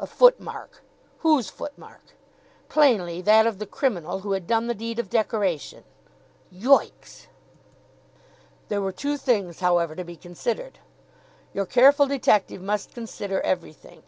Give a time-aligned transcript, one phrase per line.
[0.00, 0.82] A foot mark.
[1.20, 2.02] Whose foot mark?
[2.68, 5.84] Plainly that of the criminal who had done the deed of decoration.
[6.50, 7.28] Yoicks!
[8.66, 10.80] There were two things, however, to be considered.
[11.54, 14.02] Your careful detective must consider everything.